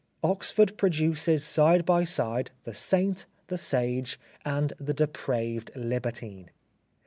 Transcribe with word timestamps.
Oxford 0.23 0.79
produces 0.79 1.45
side 1.45 1.85
by 1.85 2.05
side 2.05 2.49
the 2.63 2.73
saint, 2.73 3.27
the 3.49 3.57
sage, 3.59 4.19
and 4.43 4.73
the 4.79 4.95
depraved 4.95 5.69
libertine. 5.75 6.49